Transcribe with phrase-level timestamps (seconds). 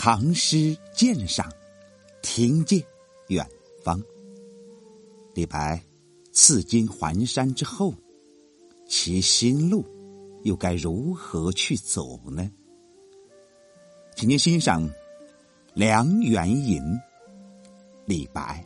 [0.00, 1.52] 唐诗鉴赏，
[2.22, 2.80] 听见
[3.26, 3.44] 远
[3.82, 4.00] 方。
[5.34, 5.82] 李白
[6.30, 7.92] 赐金还山之后，
[8.86, 9.84] 其心路
[10.44, 12.48] 又该如何去走呢？
[14.14, 14.88] 请您欣赏
[15.74, 16.80] 《梁园吟》，
[18.06, 18.62] 李白。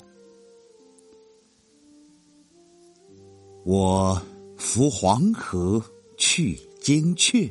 [3.65, 4.21] 我
[4.59, 5.83] 扶黄河
[6.19, 7.51] 去惊阙，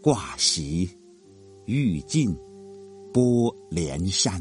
[0.00, 0.88] 挂席
[1.64, 2.32] 欲尽
[3.18, 4.40] 波连山。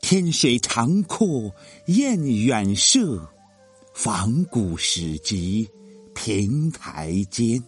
[0.00, 1.54] 天水长阔
[1.88, 3.28] 雁远射，
[3.92, 5.68] 仿古始极
[6.14, 7.62] 平台间。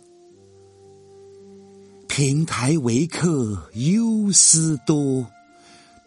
[2.09, 5.27] 平台为客忧思多，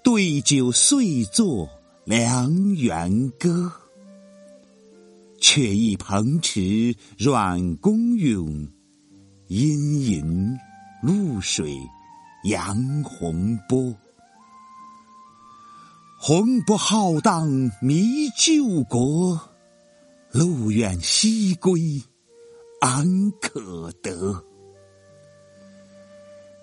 [0.04, 1.70] 对酒遂作
[2.04, 3.72] 梁园歌。
[5.40, 8.68] 却忆蓬池软功涌，
[9.50, 10.58] 阴隐
[11.04, 11.78] 露水
[12.46, 13.96] 扬洪波。
[16.20, 17.48] 洪波浩荡
[17.82, 19.40] 迷旧国，
[20.32, 22.04] 路远西归
[22.82, 24.44] 安可得？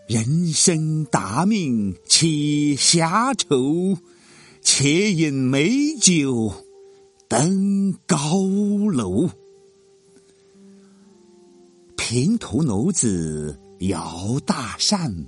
[0.06, 3.98] 人生达命岂暇愁？
[4.60, 6.52] 且饮美酒。
[7.28, 8.36] 登高
[8.92, 9.30] 楼，
[11.96, 15.26] 平头奴子摇大扇，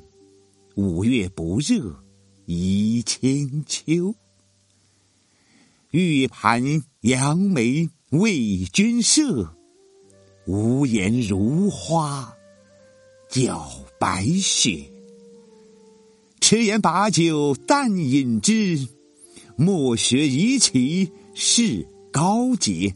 [0.76, 2.02] 五月不热
[2.46, 4.14] 宜清秋。
[5.92, 9.54] 玉盘杨梅为君设，
[10.46, 12.36] 无言如花
[13.28, 14.90] 搅白雪。
[16.40, 18.88] 吃言把酒淡饮之，
[19.56, 21.86] 莫学夷其事。
[22.10, 22.94] 高洁，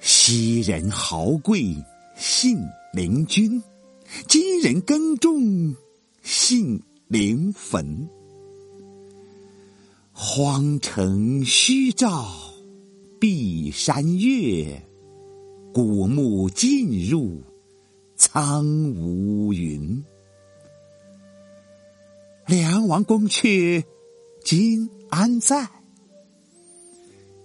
[0.00, 1.72] 昔人豪贵
[2.16, 2.58] 信
[2.92, 3.62] 陵君，
[4.26, 5.76] 今人耕种
[6.30, 8.06] 杏林坟。
[10.12, 12.28] 荒城虚照
[13.18, 14.86] 碧山月，
[15.72, 17.42] 古木尽入
[18.14, 18.62] 苍
[18.92, 20.04] 梧云。
[22.44, 23.82] 梁王宫阙
[24.44, 25.66] 今安在？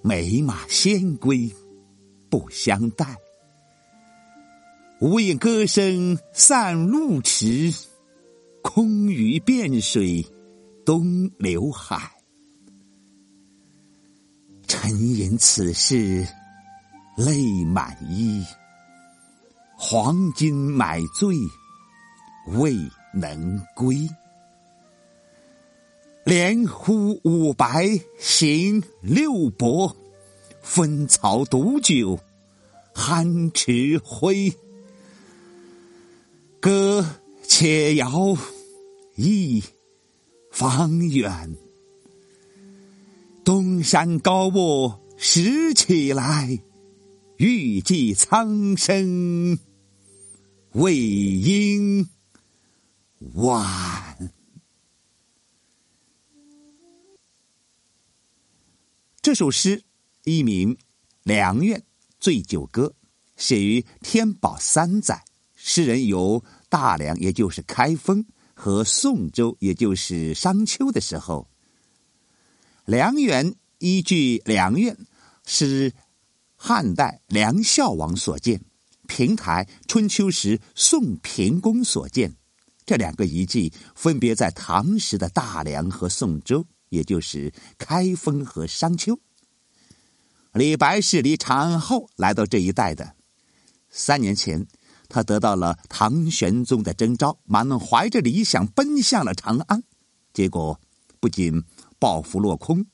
[0.01, 1.49] 美马仙归
[2.29, 3.15] 不相待，
[4.99, 7.73] 无影歌声散露池，
[8.63, 10.25] 空余汴水
[10.83, 12.09] 东流海。
[14.65, 16.25] 沉吟此事
[17.17, 18.43] 泪满衣，
[19.77, 21.35] 黄金买醉
[22.57, 22.73] 未
[23.13, 24.09] 能归。
[26.23, 27.85] 连呼五白
[28.17, 29.95] 行六伯，
[30.61, 32.17] 分曹独酒
[32.95, 34.51] 酣池灰。
[36.61, 37.05] 歌
[37.55, 38.35] 且摇
[39.15, 39.63] 忆
[40.51, 41.55] 方远，
[43.45, 46.63] 东山高卧拾起来，
[47.37, 49.59] 欲济苍生
[50.71, 52.09] 未应
[53.35, 54.33] 晚。
[59.21, 59.83] 这首诗
[60.23, 60.73] 一名
[61.21, 61.83] 《梁苑
[62.19, 62.87] 醉酒歌》，
[63.37, 65.23] 写于天宝三载。
[65.65, 71.47] 诗人由大梁，也就是开封和宋州，也就是商丘的时候。
[72.83, 74.97] 梁园依据梁苑
[75.45, 75.93] 是
[76.57, 78.59] 汉代梁孝王所建，
[79.07, 82.35] 平台春秋时宋平公所建。
[82.85, 86.67] 这两个遗迹分别在唐时的大梁和宋州。
[86.89, 89.19] 也就是开封和商丘。
[90.53, 93.15] 李白是离长安后来到这一带的。
[93.89, 94.67] 三年前，
[95.09, 99.83] 他得到了唐玄宗的征召，满怀着理想奔向了长安。
[100.33, 100.79] 结果
[101.19, 101.63] 不仅
[101.99, 102.85] 抱负落空，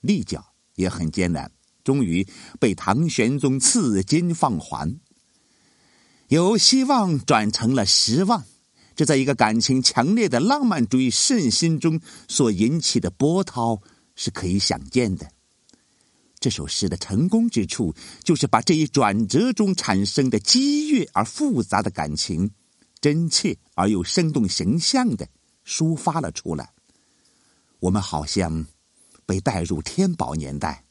[0.00, 1.50] 立脚也很艰难，
[1.84, 2.26] 终于
[2.58, 4.98] 被唐玄宗赐金放还。
[6.28, 8.44] 由希望转成了失望。
[8.94, 13.80] 这在一个感情强烈的浪漫主义圣心中所引起的波涛
[14.16, 15.30] 是可以想见的。
[16.48, 22.50] 这首诗的成功之处，就是把这一转折中产生的激越而复杂的感情，
[23.02, 25.28] 真切而又生动形象的
[25.66, 26.72] 抒发了出来。
[27.80, 28.64] 我们好像
[29.26, 30.86] 被带入天宝年代，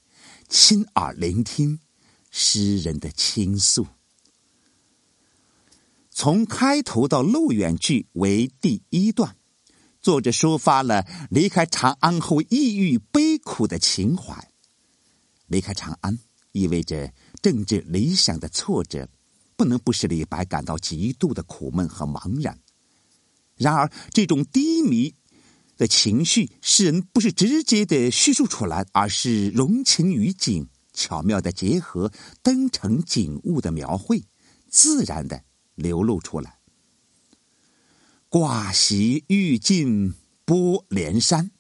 [0.48, 1.80] 亲耳聆听
[2.30, 3.88] 诗人的倾诉。
[6.12, 9.36] 从开头到路远句为第一段，
[10.02, 14.52] 作者抒发了离开长安后抑郁悲苦的情怀。
[15.48, 16.20] 离开长安
[16.52, 17.12] 意味着
[17.42, 19.10] 政治理想的挫折，
[19.56, 22.60] 不能不使李白感到极度的苦闷和茫然。
[23.56, 25.16] 然而，这种低迷
[25.78, 32.12] 的情绪，诗人不是直接的叙述出来，而是融情于景，巧妙的结合
[32.44, 34.24] 登城景物的描绘，
[34.70, 35.44] 自然的
[35.76, 36.60] 流露出来。
[38.30, 40.14] 挂席欲尽
[40.46, 41.52] 波连山，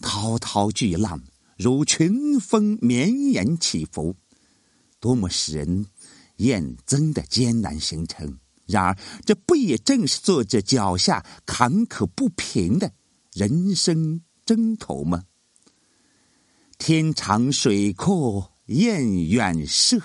[0.00, 1.22] 滔滔巨浪
[1.62, 4.16] 如群峰绵延起伏，
[4.98, 5.84] 多么使人
[6.36, 8.38] 厌憎的艰难行程！
[8.64, 8.96] 然而，
[9.26, 12.94] 这不也正是作者脚下坎坷不平的
[13.34, 15.24] 人生征途吗？
[16.78, 20.00] 天长水阔雁远涉，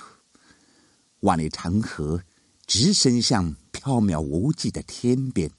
[1.21, 2.21] 万里长河
[2.67, 5.49] 直伸向缥缈无际的天边，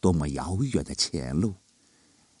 [0.00, 1.54] 多么遥远的前路！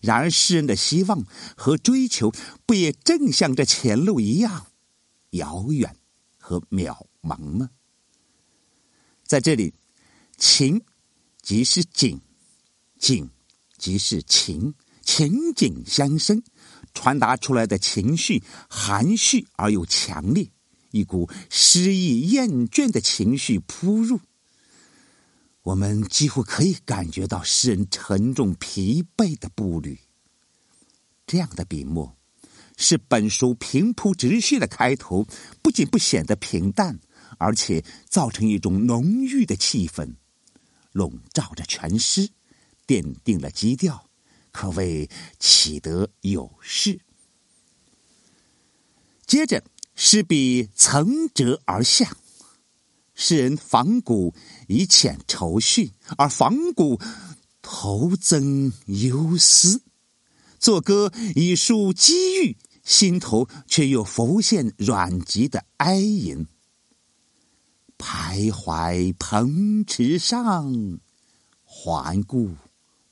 [0.00, 1.24] 然而，诗人的希望
[1.56, 2.32] 和追求，
[2.66, 4.66] 不也正像这前路一样
[5.30, 5.96] 遥远
[6.38, 7.70] 和渺茫吗？
[9.24, 9.74] 在这里。
[10.38, 10.80] 情
[11.42, 12.18] 即是景，
[12.98, 13.28] 景
[13.76, 16.42] 即是情，情景相生，
[16.94, 20.50] 传达出来的情绪含蓄而又强烈，
[20.92, 24.18] 一股失意厌倦的情绪扑入，
[25.62, 29.98] 我们几乎可以感觉到诗人沉重疲惫的步履。
[31.26, 32.16] 这样的笔墨，
[32.76, 35.26] 使本书平铺直叙的开头
[35.62, 36.98] 不仅不显得平淡，
[37.38, 40.14] 而且造成一种浓郁的气氛。
[40.92, 42.30] 笼罩着全诗，
[42.86, 44.08] 奠定了基调，
[44.50, 45.08] 可谓
[45.38, 47.00] 起得有势。
[49.24, 49.62] 接着，
[49.94, 52.16] 诗笔层折而下，
[53.14, 54.34] 诗人仿古
[54.70, 57.00] 以遣愁绪，而仿古
[57.60, 59.80] 头增忧思；
[60.60, 66.46] 作歌以抒机遇，心头却又浮现阮籍的哀吟。
[67.98, 71.00] 徘徊蓬池上，
[71.64, 72.54] 环顾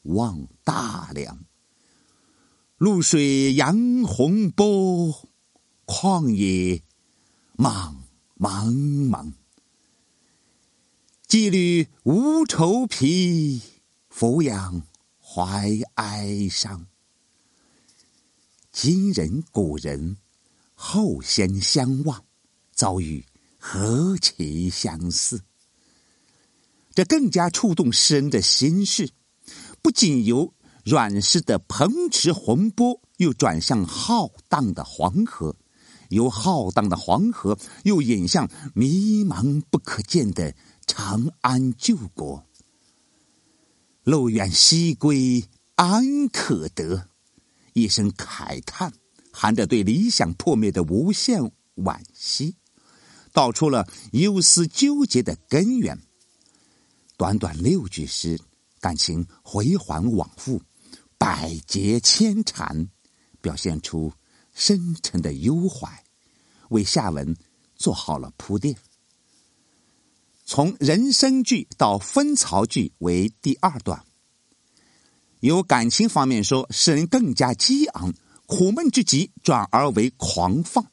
[0.03, 1.45] 望大梁。
[2.77, 5.29] 露水扬洪波，
[5.85, 6.85] 旷野
[7.57, 7.97] 茫
[8.39, 8.73] 茫
[9.11, 9.33] 茫。
[11.29, 13.61] 羁旅无愁皮，
[14.09, 14.83] 俯仰
[15.21, 16.87] 怀哀伤。
[18.73, 20.17] 今人古人，
[20.73, 22.25] 后先相望，
[22.73, 23.27] 遭遇。
[23.59, 25.43] 何其相似！
[26.95, 29.11] 这更加触动诗人的心事。
[29.83, 35.55] 不仅由阮氏的蓬池洪波，又转向浩荡的黄河；
[36.09, 40.55] 由浩荡的黄河，又引向迷茫不可见的
[40.89, 42.45] 长安旧国。
[44.03, 45.45] 路远西归
[45.77, 47.11] 安可得？
[47.75, 48.93] 一声慨叹，
[49.31, 52.57] 含着对理想破灭的无限惋惜。
[53.33, 55.97] 道出了忧思纠结的根源。
[57.17, 58.41] 短短六句诗，
[58.81, 60.63] 感情回环往复，
[61.19, 62.89] 百结千缠，
[63.41, 64.13] 表现出
[64.55, 66.03] 深沉的忧怀，
[66.71, 67.37] 为下文
[67.77, 68.75] 做好了铺垫。
[70.51, 74.03] 从人生句到分槽句为第二段。
[75.41, 78.15] 由感情方面说，使人更加激昂，
[78.47, 80.87] 苦闷之极转而为狂放。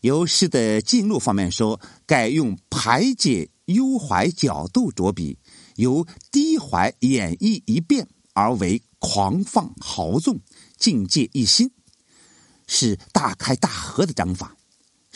[0.00, 5.36] 由诗的进路方面说，改用排解忧怀角度着笔，
[5.76, 10.40] 由低怀演绎一变而为狂放豪纵、
[10.78, 11.70] 境界一新，
[12.66, 14.56] 是大开大合的章法。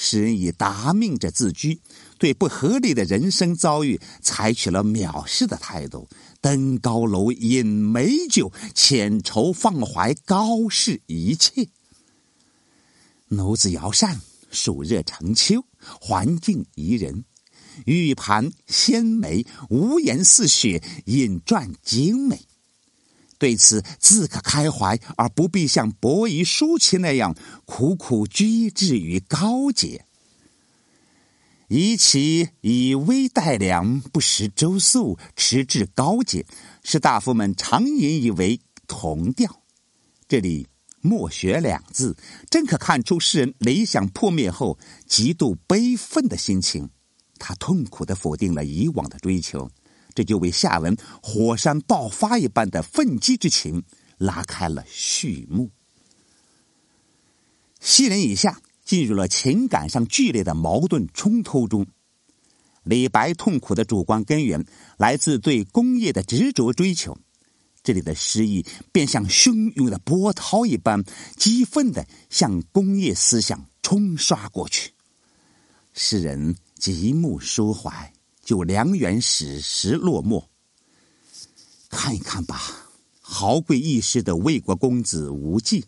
[0.01, 1.81] 诗人以达命者自居，
[2.19, 6.09] 对不合理的人生遭遇采取了藐视的态度，
[6.41, 11.69] 登高楼、饮美酒、遣愁放怀，高视一切。
[13.29, 14.21] 奴子摇扇。
[14.51, 15.63] 暑热成秋，
[16.01, 17.27] 环境宜人，
[17.85, 22.47] 玉盘鲜美，屋檐似雪，引篆精美。
[23.39, 30.07] 对此自可开怀，而不必像伯夷叔齐那样苦苦居志于高洁。
[31.69, 36.45] 以其以微待良，不食周粟，持志高洁，
[36.83, 39.63] 士大夫们常引以为同调。
[40.27, 40.67] 这里。
[41.01, 42.17] 墨学两字，
[42.51, 46.91] 真可看出诗人理想破灭后极度悲愤的心情。
[47.39, 49.71] 他痛苦的否定了以往的追求，
[50.13, 53.85] 这就为下文火山爆发一般的愤激之情
[54.19, 55.71] 拉开了序幕。
[57.79, 61.87] 昔人以下进入了情感上剧烈的矛盾冲突中。
[62.85, 64.65] 李白痛苦的主观根源
[64.97, 67.15] 来自对工业的执着追求。
[67.83, 71.05] 这里的诗意便像汹涌的波涛一般，
[71.37, 74.93] 激愤的向工业思想冲刷过去。
[75.93, 80.47] 诗人极目抒怀，就梁园史实落寞。
[81.91, 82.89] 看一看吧，
[83.21, 85.85] 豪贵一时的魏国公子无忌，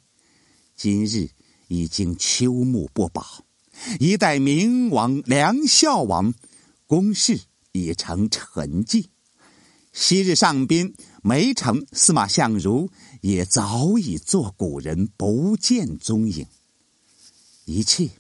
[0.76, 1.30] 今日
[1.70, 3.44] 已经秋木不保，
[4.00, 6.34] 一代明王梁孝王，
[6.88, 9.06] 公事已成沉寂。
[9.92, 16.46] 昔日上宾梅城司马相如也早已作古人，不见踪影。
[17.66, 18.10] 一切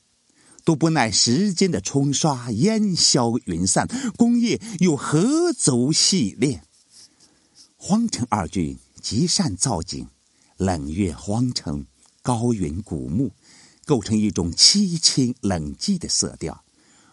[0.64, 6.62] 都不耐时间的冲刷，烟消云散，功业又何足细练？
[7.76, 10.06] 荒城二郡极善造景，
[10.56, 11.86] 冷月荒城，
[12.22, 13.32] 高云古木，
[13.84, 16.64] 构成一种凄清冷寂的色调，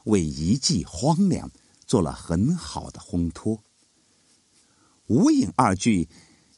[0.06, 1.52] 为遗迹荒凉
[1.86, 3.64] 做了很好的烘托。
[5.08, 6.10] 无影二句，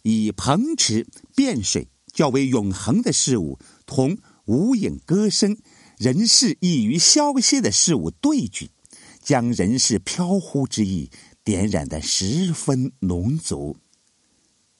[0.01, 5.57] 以蓬池汴水较为永恒的事物，同无影歌声、
[5.97, 8.71] 人世易于消歇的事物对举，
[9.21, 11.11] 将人世飘忽之意
[11.43, 13.77] 点染得十分浓足。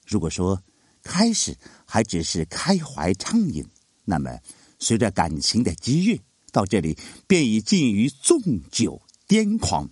[0.04, 0.64] 如果说
[1.02, 3.64] 开始还只是开怀畅饮，
[4.04, 4.38] 那么
[4.78, 6.20] 随着感情的激越，
[6.52, 8.40] 到这里便已近于纵
[8.70, 9.90] 酒癫狂。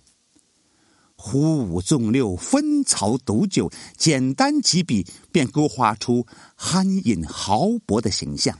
[1.15, 6.25] 呼五纵六，分曹斗酒，简单几笔便勾画出
[6.57, 8.57] 酣饮豪博的形象。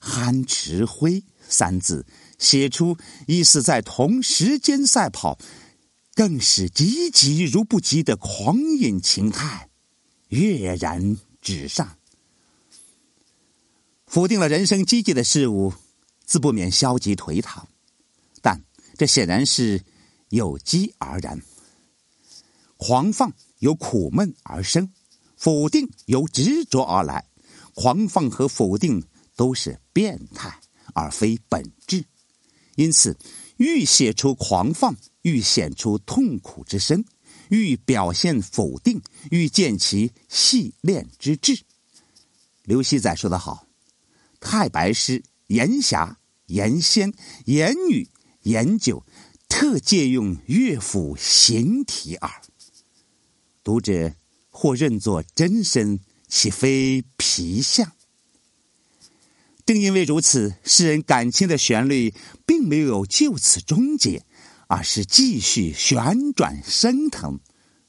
[0.00, 2.06] 酣池辉三字
[2.38, 2.96] 写出
[3.26, 5.38] 意思在同时间赛跑，
[6.14, 9.68] 更是急急如不及的狂饮情态
[10.28, 11.98] 跃然纸上。
[14.06, 15.74] 否定了人生积极的事物，
[16.24, 17.68] 自不免消极颓唐，
[18.40, 18.64] 但
[18.96, 19.84] 这显然是。
[20.32, 21.42] 有机而然，
[22.78, 24.90] 狂放由苦闷而生，
[25.36, 27.26] 否定由执着而来。
[27.74, 29.04] 狂放和否定
[29.36, 30.58] 都是变态，
[30.94, 32.02] 而非本质。
[32.76, 33.14] 因此，
[33.58, 37.02] 愈写出狂放，愈显出痛苦之深；
[37.52, 41.60] 欲表现否定，欲见其细练之志。
[42.64, 43.66] 刘熙载说得好
[44.40, 47.12] ：“太白诗，言侠、言仙、
[47.44, 48.08] 言女、
[48.44, 49.04] 言酒。”
[49.48, 52.42] 特借用乐府形体耳，
[53.62, 54.14] 读者
[54.48, 57.92] 或认作真身，岂非皮相？
[59.66, 62.14] 正因为如此，诗人感情的旋律
[62.46, 64.24] 并没有就此终结，
[64.72, 67.38] 而是继续旋转升腾，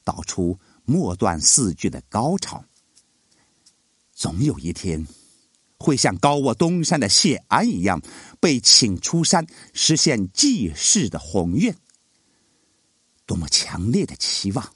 [0.04, 2.66] 导出末段四句的高潮。
[4.14, 5.08] 总有一天。
[5.80, 8.02] 会像高卧东山的谢安一样，
[8.40, 11.76] 被请出山实现济世的宏愿。
[13.26, 14.74] 多么强烈的期望，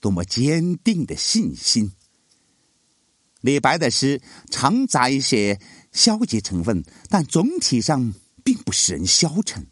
[0.00, 1.92] 多么坚定的信心！
[3.40, 5.60] 李白的诗常杂一些
[5.92, 8.12] 消极成分，但总体上
[8.42, 9.68] 并不使人消沉，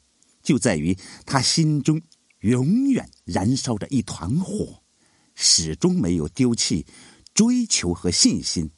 [0.47, 2.01] 就在于他心中
[2.41, 4.83] 永远燃烧着一团火，
[5.35, 6.87] 始终没有丢弃
[7.35, 8.71] 追求和信心。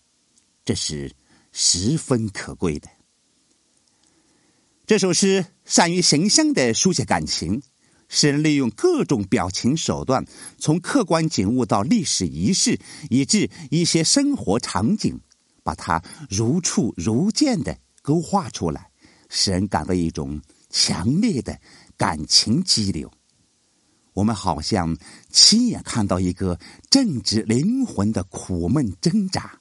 [0.64, 1.14] 这是。
[1.50, 2.88] 十分可贵的。
[4.86, 7.62] 这首诗善于形象的书写感情，
[8.08, 10.24] 诗人利用各种表情手段，
[10.58, 12.78] 从客观景物到历史仪式，
[13.10, 15.18] 以至一些生活场景，
[15.64, 18.90] 把它如触如见的勾画出来，
[19.28, 21.60] 使人感到一种强烈的
[21.96, 23.12] 感情激流。
[24.14, 24.96] 我们好像
[25.30, 26.58] 亲眼看到一个
[26.90, 29.60] 正直灵魂的苦闷挣扎、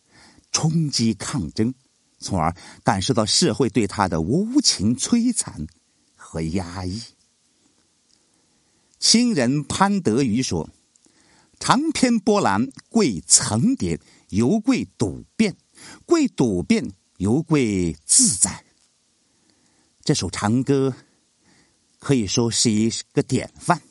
[0.52, 1.74] 冲击抗争。
[2.20, 5.68] 从而感受到社会对他的无情摧残
[6.16, 7.00] 和压抑。
[8.98, 10.68] 亲人潘德余说
[11.62, 14.00] ：“长篇波澜贵层叠，
[14.30, 15.54] 犹贵笃变；
[16.08, 18.66] 贵笃变，犹贵自在。”
[20.08, 20.96] 这首长歌
[22.00, 23.82] 可以说是一个典范。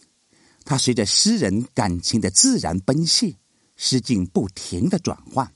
[0.64, 3.35] 它随着诗人感情的自然奔泻，
[3.76, 5.52] 诗境不停的转换。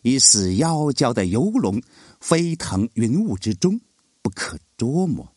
[0.00, 1.78] 以似夭娇的游龙
[2.22, 3.78] 飞腾云雾之中，
[4.22, 5.30] 不可捉摸。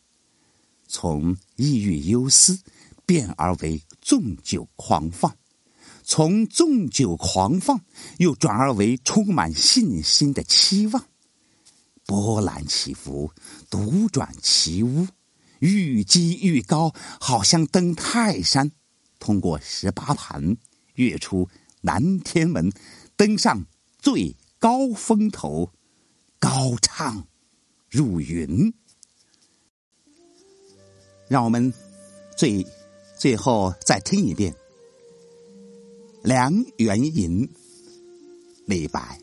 [0.88, 2.58] 从抑郁忧思
[3.04, 5.36] 变而为纵酒狂放，
[6.02, 7.78] 从纵酒狂放
[8.16, 11.04] 又转而为充满信心的期望。
[12.06, 13.32] 波澜起伏，
[13.68, 15.06] 独转奇屋，
[15.58, 18.72] 愈积愈高，好像登泰山，
[19.18, 20.56] 通过十八盘，
[20.94, 21.48] 跃出
[21.82, 22.72] 南天门，
[23.16, 23.66] 登上
[23.98, 24.36] 最。
[24.58, 25.70] 高峰头，
[26.38, 27.28] 高唱
[27.90, 28.72] 入云。
[31.28, 31.72] 让我们
[32.34, 32.66] 最
[33.18, 34.52] 最后再听一遍
[36.22, 37.46] 《梁元吟》。
[38.64, 39.20] 李白：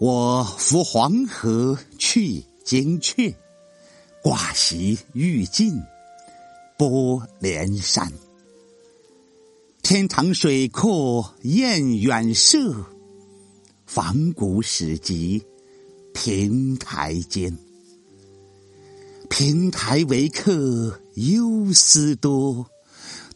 [0.00, 3.34] 我扶黄河去金阙，
[4.22, 5.82] 挂席欲尽
[6.76, 8.12] 波连山。
[9.82, 12.86] 天长水阔雁远射，
[13.86, 15.42] 仿古史籍
[16.14, 17.58] 平台间。
[19.28, 22.64] 平台为客忧思多，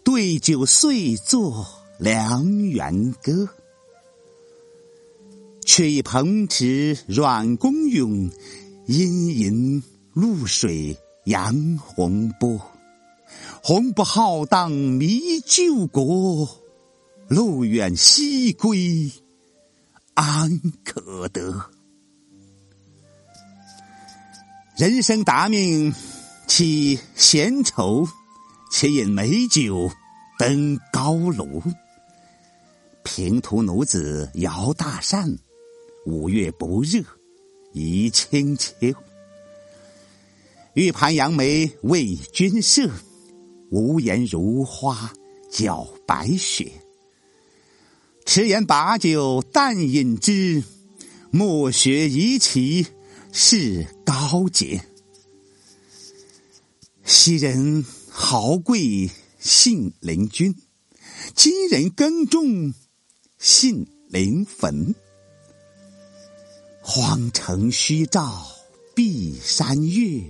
[0.04, 1.66] 对酒遂作
[1.98, 3.48] 良缘歌。
[5.64, 8.30] 却以蓬池软弓用，
[8.86, 12.60] 阴吟露水扬洪波。
[13.62, 16.48] 洪不浩荡迷旧国，
[17.28, 19.10] 路远西归
[20.14, 21.70] 安可得？
[24.76, 25.94] 人生达命
[26.46, 28.06] 岂闲愁？
[28.72, 29.90] 且饮美酒
[30.38, 31.62] 登高楼。
[33.04, 35.38] 平途奴子摇大扇，
[36.04, 37.02] 五月不热
[37.72, 38.72] 宜清秋。
[40.74, 42.90] 玉盘杨梅为君设。
[43.70, 45.14] 无言如花
[45.50, 46.70] 搅白雪，
[48.26, 50.62] 迟言把酒但饮之，
[51.30, 52.86] 莫学夷其
[53.32, 54.84] 是高洁。
[57.02, 60.54] 昔人豪贵信陵君，
[61.34, 62.74] 今人耕种
[63.38, 64.94] 信陵坟。
[66.84, 68.44] 荒城虚照
[68.92, 70.20] 碧山月，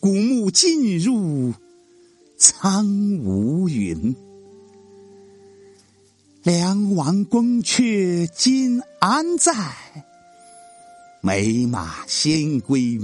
[0.00, 1.54] 古木尽入。
[2.36, 2.84] 苍
[3.20, 4.16] 梧云，
[6.42, 9.54] 梁王宫阙今安在？
[11.20, 12.98] 美马仙归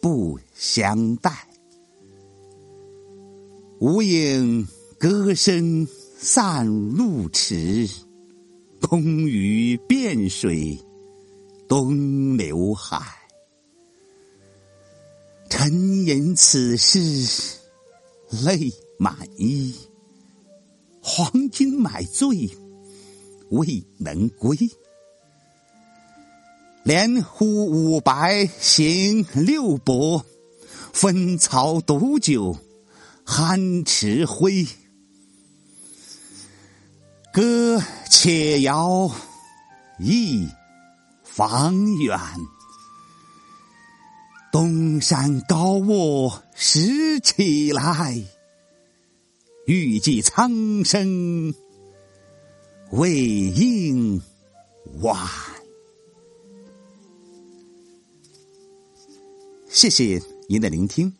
[0.00, 1.46] 不相待。
[3.78, 4.66] 无影
[4.98, 7.86] 歌声散路迟，
[8.80, 10.78] 空余汴水
[11.68, 13.00] 东流海。
[15.48, 15.72] 沉
[16.06, 17.56] 吟此事。
[18.28, 19.72] 泪满衣，
[21.00, 22.50] 黄金买醉
[23.50, 24.56] 未能归。
[26.82, 30.26] 连呼五白行六伯，
[30.92, 32.58] 分曹毒酒
[33.24, 34.66] 酣池灰。
[37.32, 39.08] 歌且遥
[40.00, 40.48] 忆
[41.36, 42.18] 方远。
[44.50, 48.24] 东山高卧拾起来，
[49.66, 51.54] 欲济苍生
[52.90, 54.22] 未应
[55.02, 55.28] 晚。
[59.68, 61.14] 谢谢您的聆听，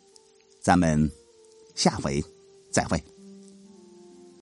[0.59, 1.11] 咱们
[1.75, 2.25] 下回
[2.71, 3.16] 再会。